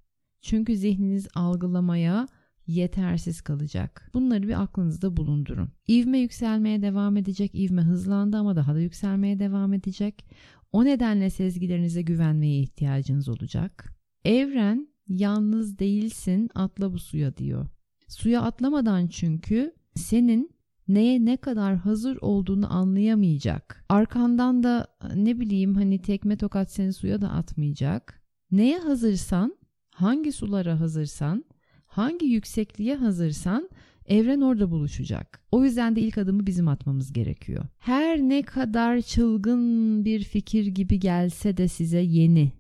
Çünkü 0.42 0.76
zihniniz 0.76 1.28
algılamaya 1.36 2.28
yetersiz 2.68 3.42
kalacak. 3.42 4.10
Bunları 4.14 4.48
bir 4.48 4.62
aklınızda 4.62 5.18
bulundurun. 5.18 5.70
İvme 5.88 6.20
yükselmeye 6.20 6.82
devam 6.82 7.18
edecek. 7.18 7.52
İvme 7.54 7.82
hızlandı 7.82 8.38
ama 8.38 8.56
daha 8.56 8.76
da 8.76 8.80
yükselmeye 8.80 9.40
devam 9.40 9.74
edecek. 9.74 10.26
O 10.72 10.86
nedenle 10.86 11.30
sezgilerinize 11.30 12.02
güvenmeye 12.02 12.60
ihtiyacınız 12.62 13.30
olacak. 13.30 13.94
Evren 14.26 14.88
yalnız 15.10 15.80
değilsin 15.80 16.50
atla 16.56 16.94
bu 16.94 17.00
suya 17.00 17.38
diyor. 17.38 17.68
Suya 18.08 18.42
atlamadan 18.42 19.08
çünkü 19.08 19.74
senin 19.96 20.52
neye 20.88 21.26
ne 21.26 21.38
kadar 21.38 21.76
hazır 21.76 22.18
olduğunu 22.22 22.74
anlayamayacak. 22.74 23.86
Arkandan 23.90 24.64
da 24.64 24.88
ne 25.16 25.40
bileyim 25.40 25.76
hani 25.76 26.02
tekme 26.02 26.38
tokat 26.38 26.72
seni 26.72 26.94
suya 26.94 27.22
da 27.22 27.30
atmayacak. 27.30 28.22
Neye 28.52 28.80
hazırsan, 28.80 29.56
hangi 29.92 30.32
sulara 30.32 30.80
hazırsan, 30.80 31.46
hangi 31.86 32.26
yüksekliğe 32.26 32.96
hazırsan 32.96 33.70
evren 34.06 34.42
orada 34.42 34.72
buluşacak. 34.72 35.42
O 35.52 35.64
yüzden 35.64 35.96
de 35.96 36.02
ilk 36.02 36.18
adımı 36.18 36.48
bizim 36.48 36.68
atmamız 36.68 37.14
gerekiyor. 37.14 37.66
Her 37.78 38.20
ne 38.20 38.42
kadar 38.42 39.02
çılgın 39.02 40.06
bir 40.06 40.24
fikir 40.24 40.66
gibi 40.66 41.00
gelse 41.00 41.58
de 41.58 41.68
size 41.68 42.00
yeni, 42.00 42.52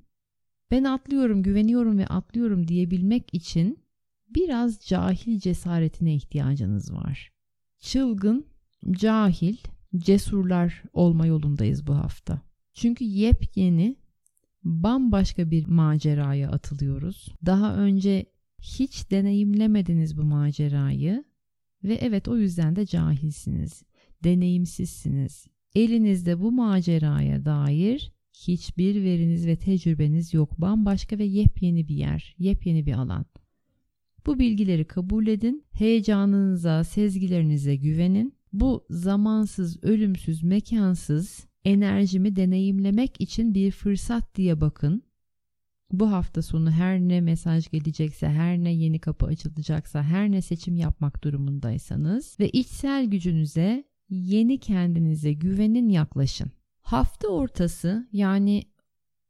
ben 0.71 0.83
atlıyorum, 0.83 1.43
güveniyorum 1.43 1.97
ve 1.97 2.07
atlıyorum 2.07 2.67
diyebilmek 2.67 3.33
için 3.33 3.79
biraz 4.35 4.79
cahil 4.79 5.39
cesaretine 5.39 6.15
ihtiyacınız 6.15 6.93
var. 6.93 7.31
Çılgın, 7.79 8.45
cahil, 8.91 9.57
cesurlar 9.97 10.83
olma 10.93 11.25
yolundayız 11.25 11.87
bu 11.87 11.95
hafta. 11.95 12.41
Çünkü 12.73 13.03
yepyeni, 13.03 13.95
bambaşka 14.63 15.51
bir 15.51 15.67
maceraya 15.67 16.51
atılıyoruz. 16.51 17.35
Daha 17.45 17.75
önce 17.75 18.25
hiç 18.61 19.11
deneyimlemediniz 19.11 20.17
bu 20.17 20.23
macerayı 20.23 21.23
ve 21.83 21.93
evet 21.93 22.27
o 22.27 22.37
yüzden 22.37 22.75
de 22.75 22.85
cahilsiniz, 22.85 23.83
deneyimsizsiniz. 24.23 25.47
Elinizde 25.75 26.39
bu 26.39 26.51
maceraya 26.51 27.45
dair 27.45 28.13
hiçbir 28.47 29.03
veriniz 29.03 29.47
ve 29.47 29.55
tecrübeniz 29.55 30.33
yok. 30.33 30.61
Bambaşka 30.61 31.17
ve 31.17 31.23
yepyeni 31.23 31.87
bir 31.87 31.95
yer, 31.95 32.35
yepyeni 32.39 32.85
bir 32.85 32.93
alan. 32.93 33.25
Bu 34.25 34.39
bilgileri 34.39 34.85
kabul 34.85 35.27
edin, 35.27 35.63
heyecanınıza, 35.71 36.83
sezgilerinize 36.83 37.75
güvenin. 37.75 38.33
Bu 38.53 38.85
zamansız, 38.89 39.83
ölümsüz, 39.83 40.43
mekansız 40.43 41.47
enerjimi 41.65 42.35
deneyimlemek 42.35 43.21
için 43.21 43.53
bir 43.53 43.71
fırsat 43.71 44.35
diye 44.35 44.61
bakın 44.61 45.03
Bu 45.91 46.11
hafta 46.11 46.41
sonu 46.41 46.71
her 46.71 46.99
ne 46.99 47.21
mesaj 47.21 47.69
gelecekse, 47.69 48.29
her 48.29 48.57
ne 48.57 48.73
yeni 48.73 48.99
kapı 48.99 49.25
açılacaksa, 49.25 50.03
her 50.03 50.31
ne 50.31 50.41
seçim 50.41 50.75
yapmak 50.75 51.23
durumundaysanız 51.23 52.37
ve 52.39 52.49
içsel 52.49 53.05
gücünüze, 53.05 53.83
yeni 54.09 54.59
kendinize 54.59 55.33
güvenin 55.33 55.89
yaklaşın. 55.89 56.51
Hafta 56.89 57.27
ortası 57.27 58.07
yani 58.11 58.63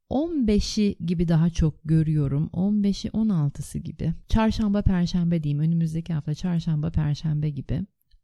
15'i 0.10 0.98
gibi 1.06 1.28
daha 1.28 1.50
çok 1.50 1.84
görüyorum. 1.84 2.50
15'i 2.54 3.10
16'sı 3.10 3.80
gibi. 3.80 4.14
Çarşamba 4.28 4.82
perşembe 4.82 5.44
diyeyim. 5.44 5.60
Önümüzdeki 5.60 6.14
hafta 6.14 6.34
çarşamba 6.34 6.90
perşembe 6.90 7.50
gibi. 7.50 7.82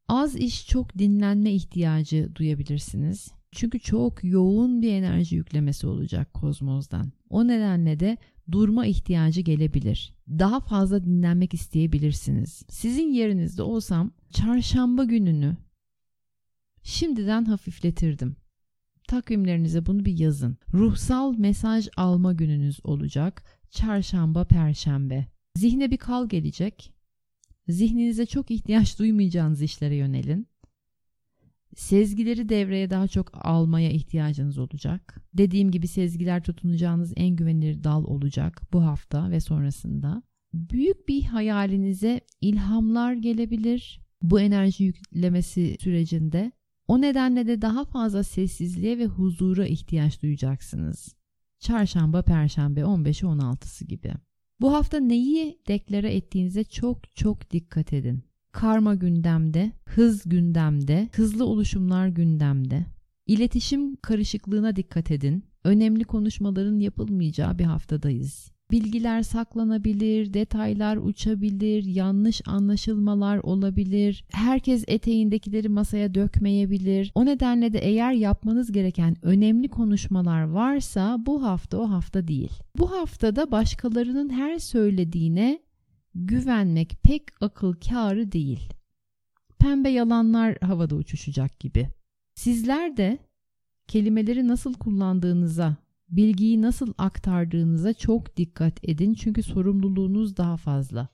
Az 0.07 0.35
iş 0.35 0.67
çok 0.67 0.97
dinlenme 0.97 1.51
ihtiyacı 1.51 2.35
duyabilirsiniz. 2.35 3.31
Çünkü 3.51 3.79
çok 3.79 4.23
yoğun 4.23 4.81
bir 4.81 4.91
enerji 4.91 5.35
yüklemesi 5.35 5.87
olacak 5.87 6.33
kozmozdan. 6.33 7.11
O 7.29 7.47
nedenle 7.47 7.99
de 7.99 8.17
durma 8.51 8.85
ihtiyacı 8.85 9.41
gelebilir. 9.41 10.15
Daha 10.29 10.59
fazla 10.59 11.05
dinlenmek 11.05 11.53
isteyebilirsiniz. 11.53 12.63
Sizin 12.69 13.11
yerinizde 13.13 13.61
olsam 13.63 14.11
çarşamba 14.31 15.03
gününü 15.03 15.57
şimdiden 16.83 17.45
hafifletirdim. 17.45 18.35
Takvimlerinize 19.07 19.85
bunu 19.85 20.05
bir 20.05 20.19
yazın. 20.19 20.57
Ruhsal 20.73 21.37
mesaj 21.37 21.87
alma 21.97 22.33
gününüz 22.33 22.79
olacak. 22.83 23.43
Çarşamba, 23.71 24.43
perşembe. 24.43 25.25
Zihne 25.55 25.91
bir 25.91 25.97
kal 25.97 26.29
gelecek. 26.29 26.93
Zihninize 27.67 28.25
çok 28.25 28.51
ihtiyaç 28.51 28.99
duymayacağınız 28.99 29.61
işlere 29.61 29.95
yönelin. 29.95 30.47
Sezgileri 31.75 32.49
devreye 32.49 32.89
daha 32.89 33.07
çok 33.07 33.45
almaya 33.45 33.89
ihtiyacınız 33.89 34.57
olacak. 34.57 35.21
Dediğim 35.33 35.71
gibi 35.71 35.87
sezgiler 35.87 36.43
tutunacağınız 36.43 37.13
en 37.15 37.35
güvenilir 37.35 37.83
dal 37.83 38.03
olacak 38.03 38.61
bu 38.73 38.83
hafta 38.83 39.31
ve 39.31 39.39
sonrasında. 39.39 40.23
Büyük 40.53 41.07
bir 41.07 41.23
hayalinize 41.23 42.21
ilhamlar 42.41 43.13
gelebilir. 43.13 44.01
Bu 44.21 44.39
enerji 44.39 44.83
yüklemesi 44.83 45.77
sürecinde 45.79 46.51
o 46.87 47.01
nedenle 47.01 47.47
de 47.47 47.61
daha 47.61 47.85
fazla 47.85 48.23
sessizliğe 48.23 48.97
ve 48.97 49.05
huzura 49.05 49.67
ihtiyaç 49.67 50.21
duyacaksınız. 50.21 51.15
Çarşamba, 51.59 52.21
Perşembe 52.21 52.81
15'i 52.81 53.27
16'sı 53.27 53.85
gibi. 53.85 54.13
Bu 54.61 54.73
hafta 54.73 54.99
neyi 54.99 55.59
deklare 55.67 56.15
ettiğinize 56.15 56.63
çok 56.63 57.15
çok 57.15 57.51
dikkat 57.51 57.93
edin. 57.93 58.23
Karma 58.51 58.95
gündemde, 58.95 59.71
hız 59.85 60.23
gündemde, 60.25 61.09
hızlı 61.15 61.45
oluşumlar 61.45 62.07
gündemde. 62.07 62.85
İletişim 63.27 63.95
karışıklığına 63.95 64.75
dikkat 64.75 65.11
edin. 65.11 65.45
Önemli 65.63 66.03
konuşmaların 66.03 66.79
yapılmayacağı 66.79 67.59
bir 67.59 67.63
haftadayız. 67.63 68.54
Bilgiler 68.71 69.23
saklanabilir, 69.23 70.33
detaylar 70.33 70.97
uçabilir, 70.97 71.83
yanlış 71.83 72.41
anlaşılmalar 72.47 73.37
olabilir. 73.37 74.25
Herkes 74.31 74.83
eteğindekileri 74.87 75.69
masaya 75.69 76.15
dökmeyebilir. 76.15 77.11
O 77.15 77.25
nedenle 77.25 77.73
de 77.73 77.79
eğer 77.79 78.11
yapmanız 78.11 78.71
gereken 78.71 79.15
önemli 79.21 79.67
konuşmalar 79.67 80.43
varsa 80.43 81.17
bu 81.25 81.43
hafta 81.43 81.77
o 81.77 81.89
hafta 81.89 82.27
değil. 82.27 82.51
Bu 82.77 82.91
haftada 82.91 83.51
başkalarının 83.51 84.29
her 84.29 84.59
söylediğine 84.59 85.59
güvenmek 86.15 86.97
pek 87.03 87.23
akıl 87.41 87.73
kârı 87.73 88.31
değil. 88.31 88.69
Pembe 89.59 89.89
yalanlar 89.89 90.57
havada 90.61 90.95
uçuşacak 90.95 91.59
gibi. 91.59 91.89
Sizler 92.35 92.97
de 92.97 93.17
kelimeleri 93.87 94.47
nasıl 94.47 94.73
kullandığınıza 94.73 95.75
bilgiyi 96.09 96.61
nasıl 96.61 96.93
aktardığınıza 96.97 97.93
çok 97.93 98.37
dikkat 98.37 98.89
edin 98.89 99.13
çünkü 99.13 99.43
sorumluluğunuz 99.43 100.37
daha 100.37 100.57
fazla. 100.57 101.07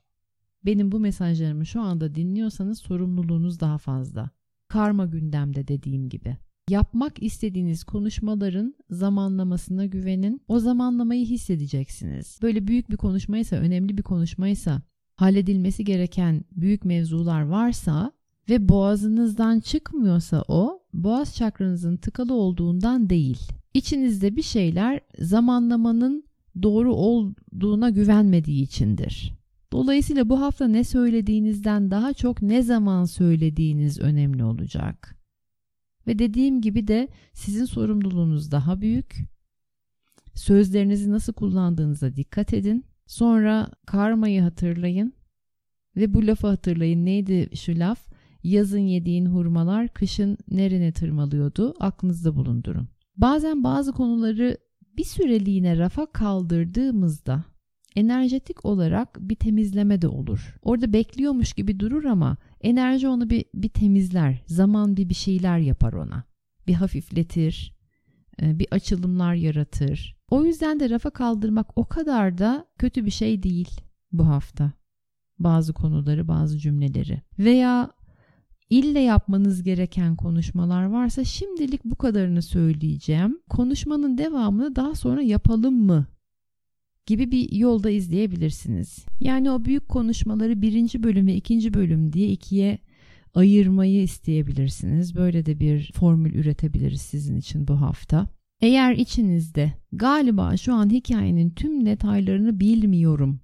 Benim 0.66 0.92
bu 0.92 1.00
mesajlarımı 1.00 1.66
şu 1.66 1.82
anda 1.82 2.16
dinliyorsanız 2.16 2.80
sorumluluğunuz 2.80 3.60
daha 3.60 3.78
fazla. 3.78 4.30
Karma 4.68 5.06
gündemde 5.06 5.68
dediğim 5.68 6.10
gibi. 6.10 6.38
Yapmak 6.70 7.24
istediğiniz 7.24 7.84
konuşmaların 7.84 8.76
zamanlamasına 8.90 9.86
güvenin. 9.86 10.42
O 10.48 10.60
zamanlamayı 10.60 11.26
hissedeceksiniz. 11.26 12.40
Böyle 12.42 12.68
büyük 12.68 12.90
bir 12.90 12.98
konuşmaysa, 12.98 13.56
önemli 13.56 13.98
bir 13.98 14.04
konuşmaysa, 14.04 14.82
halledilmesi 15.16 15.86
gereken 15.86 16.46
büyük 16.52 16.86
mevzular 16.86 17.42
varsa 17.42 18.12
ve 18.50 18.70
boğazınızdan 18.70 19.60
çıkmıyorsa 19.60 20.44
o, 20.48 20.80
boğaz 20.94 21.36
çakranızın 21.36 21.98
tıkalı 21.98 22.34
olduğundan 22.34 23.10
değil 23.10 23.61
İçinizde 23.74 24.36
bir 24.36 24.42
şeyler 24.42 25.00
zamanlamanın 25.20 26.24
doğru 26.64 26.96
olduğuna 26.96 27.90
güvenmediği 27.90 28.64
içindir. 28.64 29.34
Dolayısıyla 29.72 30.30
bu 30.30 30.42
hafta 30.42 30.68
ne 30.68 30.84
söylediğinizden 30.84 31.92
daha 31.92 32.14
çok 32.14 32.42
ne 32.42 32.64
zaman 32.64 33.06
söylediğiniz 33.06 34.00
önemli 34.00 34.44
olacak. 34.44 35.18
Ve 36.08 36.20
dediğim 36.20 36.62
gibi 36.62 36.88
de 36.88 37.08
sizin 37.34 37.66
sorumluluğunuz 37.66 38.52
daha 38.52 38.82
büyük. 38.82 39.16
Sözlerinizi 40.34 41.12
nasıl 41.12 41.34
kullandığınıza 41.34 42.16
dikkat 42.16 42.54
edin. 42.54 42.86
Sonra 43.06 43.72
karmayı 43.86 44.42
hatırlayın 44.42 45.14
ve 45.96 46.14
bu 46.14 46.28
lafı 46.28 46.48
hatırlayın. 46.48 47.06
Neydi 47.06 47.58
şu 47.58 47.80
laf? 47.80 48.12
Yazın 48.44 48.80
yediğin 48.80 49.26
hurmalar 49.26 49.88
kışın 49.88 50.38
nerene 50.52 50.92
tırmalıyordu? 50.92 51.74
Aklınızda 51.80 52.36
bulundurun. 52.36 52.88
Bazen 53.22 53.64
bazı 53.64 53.92
konuları 53.92 54.58
bir 54.98 55.04
süreliğine 55.04 55.78
rafa 55.78 56.06
kaldırdığımızda 56.06 57.44
enerjetik 57.96 58.66
olarak 58.66 59.18
bir 59.20 59.36
temizleme 59.36 60.02
de 60.02 60.08
olur. 60.08 60.56
Orada 60.62 60.94
bekliyormuş 60.94 61.54
gibi 61.54 61.80
durur 61.80 62.06
ama 62.06 62.38
enerji 62.62 63.08
onu 63.08 63.30
bir, 63.30 63.46
bir 63.54 63.70
temizler. 63.70 64.44
Zaman 64.48 64.98
bir 64.98 65.10
bir 65.10 65.16
şeyler 65.16 65.58
yapar 65.58 65.94
ona. 65.94 66.24
Bir 66.68 66.74
hafifletir, 66.74 67.74
e, 68.42 68.60
bir 68.60 68.68
açılımlar 68.72 69.34
yaratır. 69.34 70.16
O 70.30 70.44
yüzden 70.44 70.80
de 70.80 70.90
rafa 70.90 71.10
kaldırmak 71.10 71.78
o 71.78 71.86
kadar 71.86 72.38
da 72.38 72.66
kötü 72.78 73.06
bir 73.06 73.12
şey 73.12 73.44
değil 73.44 73.82
bu 74.12 74.28
hafta. 74.28 74.72
Bazı 75.40 75.74
konuları, 75.74 76.28
bazı 76.28 76.58
cümleleri. 76.58 77.22
Veya 77.40 77.92
ille 78.72 79.00
yapmanız 79.00 79.64
gereken 79.64 80.16
konuşmalar 80.16 80.86
varsa 80.86 81.24
şimdilik 81.24 81.86
bu 81.86 81.96
kadarını 81.96 82.42
söyleyeceğim. 82.42 83.40
Konuşmanın 83.50 84.18
devamını 84.18 84.76
daha 84.76 84.96
sonra 84.96 85.22
yapalım 85.22 85.86
mı 85.86 86.06
gibi 87.06 87.32
bir 87.32 87.52
yolda 87.52 87.90
izleyebilirsiniz. 87.90 89.06
Yani 89.20 89.52
o 89.52 89.66
büyük 89.66 89.90
konuşmaları 89.90 90.62
birinci 90.62 91.04
bölüm 91.04 91.28
ve 91.28 91.36
ikinci 91.36 91.74
bölüm 91.74 92.14
diye 92.14 92.28
ikiye 92.28 92.80
ayırmayı 93.34 94.02
isteyebilirsiniz. 94.02 95.16
Böyle 95.16 95.46
de 95.46 95.60
bir 95.60 95.92
formül 95.96 96.34
üretebiliriz 96.34 97.02
sizin 97.02 97.36
için 97.36 97.68
bu 97.68 97.82
hafta. 97.82 98.28
Eğer 98.62 98.94
içinizde 98.94 99.74
galiba 99.92 100.58
şu 100.58 100.74
an 100.74 100.90
hikayenin 100.90 101.50
tüm 101.50 101.86
detaylarını 101.86 102.60
bilmiyorum 102.60 103.40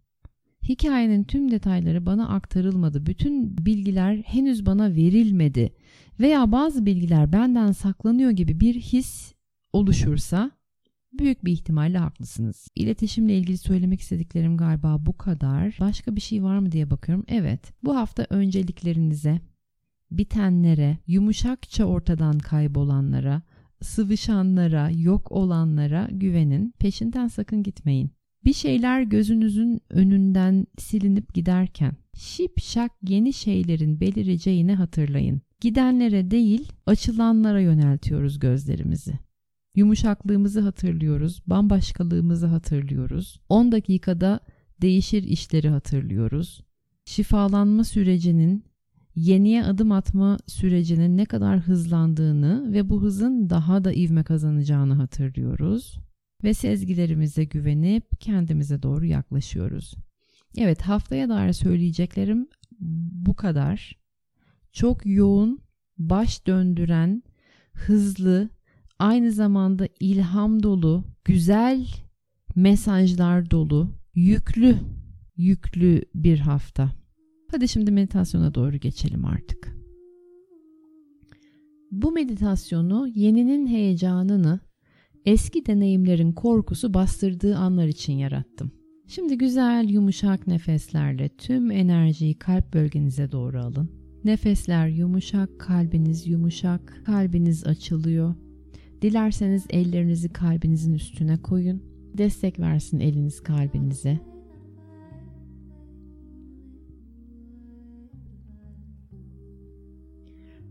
Hikayenin 0.70 1.24
tüm 1.24 1.52
detayları 1.52 2.06
bana 2.06 2.30
aktarılmadı. 2.30 3.06
Bütün 3.06 3.58
bilgiler 3.66 4.18
henüz 4.18 4.66
bana 4.66 4.96
verilmedi 4.96 5.74
veya 6.20 6.52
bazı 6.52 6.86
bilgiler 6.86 7.32
benden 7.32 7.72
saklanıyor 7.72 8.32
gibi 8.32 8.60
bir 8.60 8.76
his 8.76 9.34
oluşursa 9.74 10.52
büyük 11.14 11.46
bir 11.46 11.52
ihtimalle 11.52 11.98
haklısınız. 11.98 12.68
İletişimle 12.76 13.38
ilgili 13.38 13.58
söylemek 13.58 14.02
istediklerim 14.02 14.58
galiba 14.58 15.06
bu 15.06 15.18
kadar. 15.18 15.78
Başka 15.80 16.16
bir 16.16 16.22
şey 16.22 16.44
var 16.44 16.60
mı 16.60 16.72
diye 16.72 16.90
bakıyorum. 16.90 17.26
Evet. 17.28 17.74
Bu 17.84 17.96
hafta 17.96 18.28
önceliklerinize, 18.30 19.42
bitenlere, 20.12 20.98
yumuşakça 21.08 21.86
ortadan 21.86 22.40
kaybolanlara, 22.40 23.42
sıvışanlara, 23.82 24.90
yok 24.90 25.32
olanlara 25.32 26.08
güvenin. 26.12 26.74
Peşinden 26.80 27.28
sakın 27.28 27.64
gitmeyin. 27.64 28.17
Bir 28.46 28.54
şeyler 28.54 29.02
gözünüzün 29.02 29.82
önünden 29.90 30.68
silinip 30.78 31.34
giderken 31.34 31.94
şipşak 32.14 32.92
yeni 33.08 33.34
şeylerin 33.34 34.00
belireceğini 34.00 34.76
hatırlayın. 34.76 35.42
Gidenlere 35.62 36.32
değil, 36.32 36.72
açılanlara 36.86 37.62
yöneltiyoruz 37.62 38.40
gözlerimizi. 38.40 39.14
Yumuşaklığımızı 39.76 40.60
hatırlıyoruz, 40.62 41.42
bambaşkalığımızı 41.48 42.48
hatırlıyoruz. 42.48 43.40
10 43.50 43.72
dakikada 43.72 44.40
değişir 44.82 45.24
işleri 45.24 45.70
hatırlıyoruz. 45.70 46.64
Şifalanma 47.06 47.84
sürecinin, 47.84 48.64
yeniye 49.16 49.64
adım 49.64 49.92
atma 49.92 50.38
sürecinin 50.48 51.18
ne 51.18 51.26
kadar 51.26 51.60
hızlandığını 51.60 52.74
ve 52.74 52.90
bu 52.90 53.02
hızın 53.02 53.50
daha 53.50 53.84
da 53.84 53.94
ivme 53.94 54.24
kazanacağını 54.24 54.94
hatırlıyoruz 54.94 56.07
ve 56.44 56.54
sezgilerimize 56.54 57.44
güvenip 57.44 58.22
kendimize 58.22 58.84
doğru 58.84 59.06
yaklaşıyoruz. 59.06 59.94
Evet 60.58 60.82
haftaya 60.82 61.30
dair 61.30 61.54
söyleyeceklerim 61.54 62.48
bu 63.26 63.36
kadar. 63.36 63.98
Çok 64.72 65.06
yoğun, 65.06 65.60
baş 65.98 66.48
döndüren, 66.48 67.24
hızlı, 67.74 68.50
aynı 69.00 69.32
zamanda 69.32 69.88
ilham 70.00 70.64
dolu, 70.64 71.04
güzel 71.26 71.88
mesajlar 72.56 73.52
dolu, 73.52 73.92
yüklü, 74.16 74.78
yüklü 75.38 76.02
bir 76.16 76.40
hafta. 76.40 76.92
Hadi 77.52 77.68
şimdi 77.68 77.92
meditasyona 77.92 78.56
doğru 78.56 78.78
geçelim 78.78 79.26
artık. 79.26 79.78
Bu 81.92 82.12
meditasyonu 82.12 83.08
yeninin 83.08 83.68
heyecanını 83.68 84.60
eski 85.28 85.66
deneyimlerin 85.66 86.32
korkusu 86.32 86.94
bastırdığı 86.94 87.58
anlar 87.58 87.88
için 87.88 88.14
yarattım. 88.14 88.72
Şimdi 89.08 89.38
güzel 89.38 89.90
yumuşak 89.90 90.48
nefeslerle 90.48 91.30
tüm 91.30 91.72
enerjiyi 91.72 92.40
kalp 92.40 92.74
bölgenize 92.74 93.32
doğru 93.32 93.60
alın. 93.60 93.90
Nefesler 94.24 94.88
yumuşak, 94.88 95.60
kalbiniz 95.60 96.28
yumuşak, 96.28 97.02
kalbiniz 97.06 97.68
açılıyor. 97.68 98.36
Dilerseniz 99.02 99.66
ellerinizi 99.70 100.30
kalbinizin 100.30 100.94
üstüne 100.94 101.38
koyun. 101.38 101.84
Destek 102.18 102.60
versin 102.60 103.00
eliniz 103.00 103.40
kalbinize. 103.40 104.20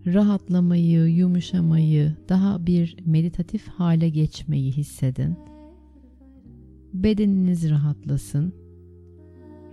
Rahatlamayı, 0.06 1.06
yumuşamayı, 1.06 2.12
daha 2.28 2.66
bir 2.66 2.96
meditatif 3.06 3.68
hale 3.68 4.08
geçmeyi 4.08 4.72
hissedin. 4.72 5.36
Bedeniniz 6.94 7.70
rahatlasın. 7.70 8.52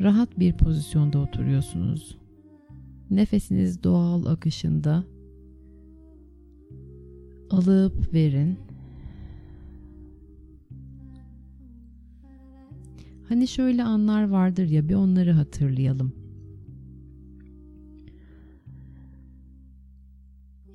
Rahat 0.02 0.40
bir 0.40 0.54
pozisyonda 0.54 1.20
oturuyorsunuz. 1.20 2.18
Nefesiniz 3.10 3.84
doğal 3.84 4.26
akışında 4.26 5.04
alıp 7.50 8.14
verin. 8.14 8.58
Hani 13.30 13.48
şöyle 13.48 13.84
anlar 13.84 14.30
vardır 14.30 14.66
ya 14.66 14.90
bir 14.90 14.96
onları 14.96 15.32
hatırlayalım. 15.32 16.23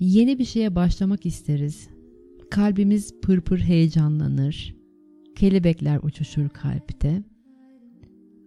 Yeni 0.00 0.38
bir 0.38 0.44
şeye 0.44 0.74
başlamak 0.74 1.26
isteriz. 1.26 1.88
Kalbimiz 2.50 3.20
pırpır 3.22 3.58
heyecanlanır. 3.58 4.76
Kelebekler 5.36 6.00
uçuşur 6.02 6.48
kalpte. 6.48 7.22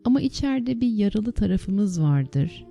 Ama 0.03 0.21
içeride 0.21 0.81
bir 0.81 0.87
yaralı 0.87 1.31
tarafımız 1.31 2.01
vardır. 2.01 2.65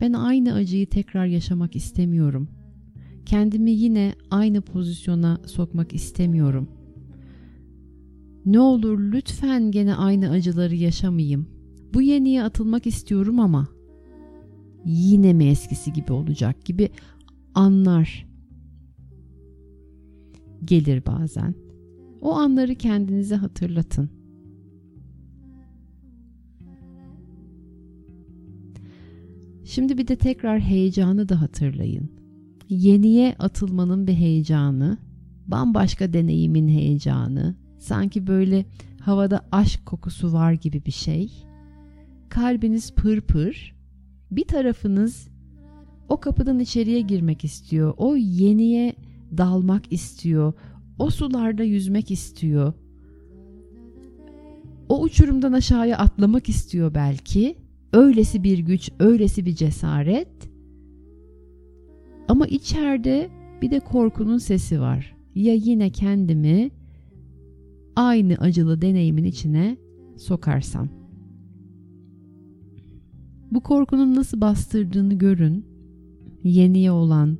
Ben 0.00 0.12
aynı 0.12 0.54
acıyı 0.54 0.86
tekrar 0.86 1.26
yaşamak 1.26 1.76
istemiyorum. 1.76 2.48
Kendimi 3.26 3.70
yine 3.70 4.14
aynı 4.30 4.60
pozisyona 4.60 5.40
sokmak 5.46 5.92
istemiyorum. 5.92 6.68
Ne 8.46 8.60
olur 8.60 9.12
lütfen 9.12 9.70
gene 9.70 9.94
aynı 9.94 10.30
acıları 10.30 10.74
yaşamayayım. 10.74 11.46
Bu 11.94 12.02
yeniye 12.02 12.42
atılmak 12.42 12.86
istiyorum 12.86 13.40
ama 13.40 13.75
yine 14.86 15.32
mi 15.32 15.44
eskisi 15.44 15.92
gibi 15.92 16.12
olacak 16.12 16.64
gibi 16.64 16.90
anlar 17.54 18.26
gelir 20.64 21.06
bazen. 21.06 21.54
O 22.20 22.32
anları 22.32 22.74
kendinize 22.74 23.34
hatırlatın. 23.34 24.10
Şimdi 29.64 29.98
bir 29.98 30.08
de 30.08 30.16
tekrar 30.16 30.60
heyecanı 30.60 31.28
da 31.28 31.40
hatırlayın. 31.40 32.10
Yeniye 32.68 33.34
atılmanın 33.38 34.06
bir 34.06 34.14
heyecanı, 34.14 34.98
bambaşka 35.46 36.12
deneyimin 36.12 36.68
heyecanı, 36.68 37.54
sanki 37.78 38.26
böyle 38.26 38.66
havada 39.00 39.46
aşk 39.52 39.86
kokusu 39.86 40.32
var 40.32 40.52
gibi 40.52 40.84
bir 40.86 40.92
şey. 40.92 41.32
Kalbiniz 42.28 42.94
pır 42.94 43.20
pır, 43.20 43.75
bir 44.30 44.44
tarafınız 44.44 45.28
o 46.08 46.20
kapıdan 46.20 46.58
içeriye 46.58 47.00
girmek 47.00 47.44
istiyor. 47.44 47.94
O 47.96 48.16
yeniye 48.16 48.94
dalmak 49.36 49.92
istiyor. 49.92 50.52
O 50.98 51.10
sularda 51.10 51.62
yüzmek 51.62 52.10
istiyor. 52.10 52.72
O 54.88 55.02
uçurumdan 55.02 55.52
aşağıya 55.52 55.98
atlamak 55.98 56.48
istiyor 56.48 56.94
belki. 56.94 57.56
Öylesi 57.92 58.42
bir 58.42 58.58
güç, 58.58 58.90
öylesi 58.98 59.46
bir 59.46 59.54
cesaret. 59.54 60.28
Ama 62.28 62.46
içeride 62.46 63.30
bir 63.62 63.70
de 63.70 63.80
korkunun 63.80 64.38
sesi 64.38 64.80
var. 64.80 65.16
Ya 65.34 65.54
yine 65.54 65.90
kendimi 65.90 66.70
aynı 67.96 68.34
acılı 68.34 68.82
deneyimin 68.82 69.24
içine 69.24 69.76
sokarsam. 70.16 70.88
Bu 73.50 73.60
korkunun 73.60 74.14
nasıl 74.14 74.40
bastırdığını 74.40 75.14
görün. 75.14 75.64
Yeniye 76.42 76.90
olan 76.90 77.38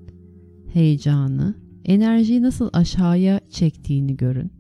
heyecanı, 0.73 1.55
enerjiyi 1.85 2.43
nasıl 2.43 2.71
aşağıya 2.73 3.41
çektiğini 3.51 4.17
görün. 4.17 4.51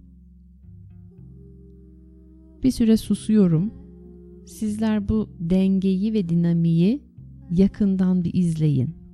Bir 2.62 2.70
süre 2.70 2.96
susuyorum. 2.96 3.72
Sizler 4.46 5.08
bu 5.08 5.28
dengeyi 5.38 6.12
ve 6.12 6.28
dinamiği 6.28 7.02
yakından 7.50 8.24
bir 8.24 8.34
izleyin. 8.34 9.05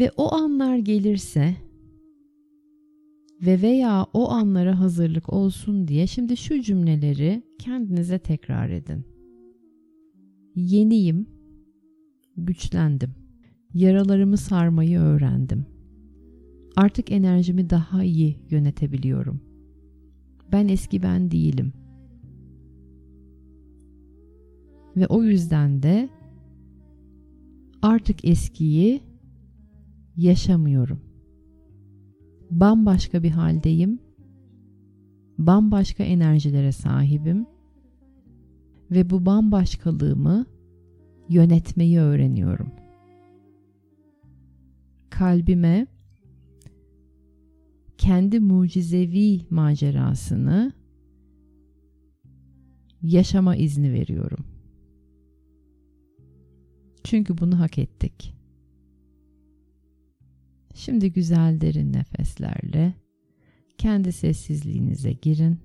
Ve 0.00 0.10
o 0.16 0.34
anlar 0.34 0.76
gelirse 0.76 1.56
ve 3.42 3.62
veya 3.62 4.06
o 4.12 4.30
anlara 4.30 4.80
hazırlık 4.80 5.32
olsun 5.32 5.88
diye 5.88 6.06
şimdi 6.06 6.36
şu 6.36 6.62
cümleleri 6.62 7.42
kendinize 7.58 8.18
tekrar 8.18 8.70
edin. 8.70 9.04
Yeniyim, 10.56 11.26
güçlendim. 12.36 13.10
Yaralarımı 13.74 14.36
sarmayı 14.36 14.98
öğrendim. 14.98 15.66
Artık 16.76 17.12
enerjimi 17.12 17.70
daha 17.70 18.04
iyi 18.04 18.36
yönetebiliyorum. 18.50 19.40
Ben 20.52 20.68
eski 20.68 21.02
ben 21.02 21.30
değilim. 21.30 21.72
Ve 24.96 25.06
o 25.06 25.22
yüzden 25.22 25.82
de 25.82 26.08
artık 27.82 28.24
eskiyi 28.24 29.09
yaşamıyorum. 30.20 31.00
Bambaşka 32.50 33.22
bir 33.22 33.30
haldeyim. 33.30 33.98
Bambaşka 35.38 36.04
enerjilere 36.04 36.72
sahibim 36.72 37.46
ve 38.90 39.10
bu 39.10 39.26
bambaşkalığımı 39.26 40.46
yönetmeyi 41.28 42.00
öğreniyorum. 42.00 42.72
Kalbime 45.10 45.86
kendi 47.98 48.40
mucizevi 48.40 49.40
macerasını 49.50 50.72
yaşama 53.02 53.56
izni 53.56 53.92
veriyorum. 53.92 54.44
Çünkü 57.04 57.38
bunu 57.38 57.60
hak 57.60 57.78
ettik. 57.78 58.39
Şimdi 60.80 61.12
güzel 61.12 61.60
derin 61.60 61.92
nefeslerle 61.92 62.94
kendi 63.78 64.12
sessizliğinize 64.12 65.12
girin. 65.12 65.58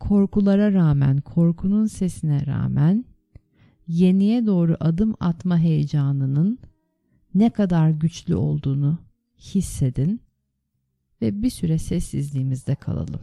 Korkulara 0.00 0.72
rağmen, 0.72 1.20
korkunun 1.20 1.86
sesine 1.86 2.46
rağmen 2.46 3.04
yeniye 3.86 4.46
doğru 4.46 4.76
adım 4.80 5.14
atma 5.20 5.58
heyecanının 5.58 6.58
ne 7.34 7.50
kadar 7.50 7.90
güçlü 7.90 8.34
olduğunu 8.34 8.98
hissedin 9.38 10.20
ve 11.22 11.42
bir 11.42 11.50
süre 11.50 11.78
sessizliğimizde 11.78 12.74
kalalım. 12.74 13.20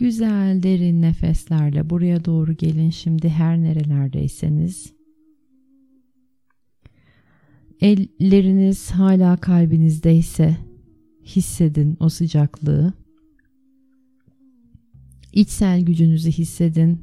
Güzel 0.00 0.62
derin 0.62 1.02
nefeslerle 1.02 1.90
buraya 1.90 2.24
doğru 2.24 2.52
gelin 2.52 2.90
şimdi 2.90 3.28
her 3.28 3.62
nerelerdeyseniz. 3.62 4.92
Elleriniz 7.80 8.90
hala 8.90 9.36
kalbinizdeyse 9.36 10.56
hissedin 11.24 11.96
o 12.00 12.08
sıcaklığı. 12.08 12.92
İçsel 15.32 15.80
gücünüzü 15.80 16.30
hissedin. 16.30 16.98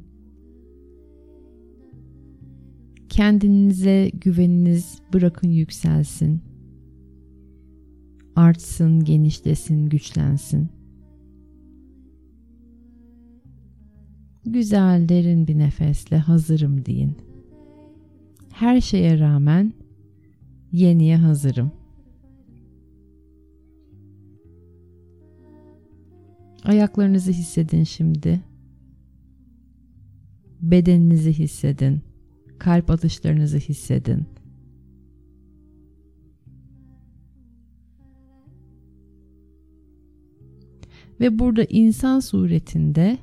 Kendinize 3.08 4.10
güveniniz 4.14 4.98
bırakın 5.12 5.48
yükselsin. 5.48 6.40
Artsın, 8.36 9.04
genişlesin, 9.04 9.88
güçlensin. 9.88 10.77
Güzel 14.52 15.08
derin 15.08 15.46
bir 15.46 15.58
nefesle 15.58 16.18
hazırım 16.18 16.84
deyin. 16.84 17.16
Her 18.52 18.80
şeye 18.80 19.18
rağmen 19.18 19.72
yeniye 20.72 21.16
hazırım. 21.16 21.72
Ayaklarınızı 26.64 27.32
hissedin 27.32 27.84
şimdi. 27.84 28.40
Bedeninizi 30.60 31.32
hissedin. 31.32 32.00
Kalp 32.58 32.90
atışlarınızı 32.90 33.58
hissedin. 33.58 34.26
Ve 41.20 41.38
burada 41.38 41.64
insan 41.64 42.20
suretinde 42.20 43.18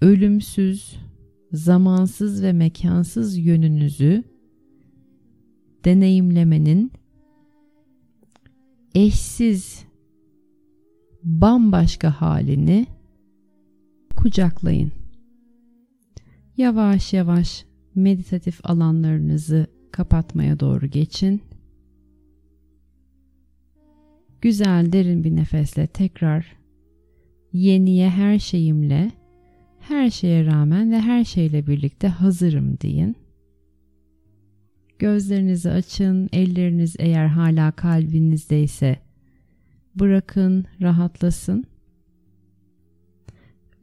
ölümsüz, 0.00 0.96
zamansız 1.52 2.42
ve 2.42 2.52
mekansız 2.52 3.38
yönünüzü 3.38 4.24
deneyimlemenin 5.84 6.92
eşsiz 8.94 9.84
bambaşka 11.24 12.10
halini 12.10 12.86
kucaklayın. 14.16 14.92
Yavaş 16.56 17.12
yavaş 17.12 17.64
meditatif 17.94 18.60
alanlarınızı 18.64 19.66
kapatmaya 19.90 20.60
doğru 20.60 20.86
geçin. 20.86 21.42
Güzel 24.40 24.92
derin 24.92 25.24
bir 25.24 25.36
nefesle 25.36 25.86
tekrar 25.86 26.56
yeniye 27.52 28.10
her 28.10 28.38
şeyimle, 28.38 29.10
her 29.88 30.10
şeye 30.10 30.46
rağmen 30.46 30.90
ve 30.90 31.00
her 31.00 31.24
şeyle 31.24 31.66
birlikte 31.66 32.08
hazırım 32.08 32.80
deyin. 32.80 33.16
Gözlerinizi 34.98 35.70
açın, 35.70 36.28
elleriniz 36.32 36.96
eğer 36.98 37.26
hala 37.26 37.72
kalbinizdeyse 37.72 38.98
bırakın, 39.94 40.64
rahatlasın 40.80 41.64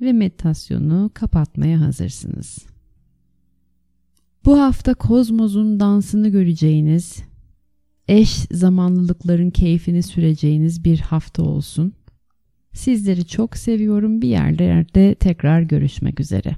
ve 0.01 0.13
meditasyonu 0.13 1.11
kapatmaya 1.13 1.81
hazırsınız. 1.81 2.65
Bu 4.45 4.59
hafta 4.59 4.93
kozmosun 4.93 5.79
dansını 5.79 6.29
göreceğiniz, 6.29 7.23
eş 8.07 8.31
zamanlılıkların 8.51 9.49
keyfini 9.49 10.03
süreceğiniz 10.03 10.85
bir 10.85 10.99
hafta 10.99 11.43
olsun. 11.43 11.93
Sizleri 12.73 13.27
çok 13.27 13.57
seviyorum. 13.57 14.21
Bir 14.21 14.27
yerlerde 14.27 15.15
tekrar 15.15 15.61
görüşmek 15.61 16.19
üzere. 16.19 16.55